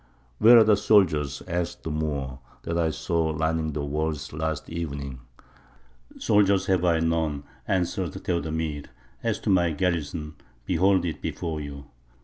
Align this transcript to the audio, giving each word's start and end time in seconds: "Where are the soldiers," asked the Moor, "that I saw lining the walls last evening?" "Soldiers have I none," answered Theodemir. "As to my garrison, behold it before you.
"Where 0.39 0.57
are 0.57 0.63
the 0.63 0.77
soldiers," 0.77 1.43
asked 1.47 1.83
the 1.83 1.91
Moor, 1.91 2.39
"that 2.63 2.75
I 2.75 2.89
saw 2.89 3.25
lining 3.27 3.73
the 3.73 3.83
walls 3.85 4.33
last 4.33 4.67
evening?" 4.67 5.19
"Soldiers 6.17 6.65
have 6.65 6.83
I 6.83 6.99
none," 7.01 7.43
answered 7.67 8.13
Theodemir. 8.13 8.85
"As 9.21 9.37
to 9.41 9.51
my 9.51 9.69
garrison, 9.73 10.37
behold 10.65 11.05
it 11.05 11.21
before 11.21 11.61
you. 11.61 11.85